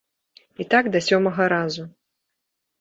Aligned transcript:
І 0.65 0.67
так 0.71 0.89
да 0.95 1.03
сёмага 1.09 1.51
разу. 1.55 1.89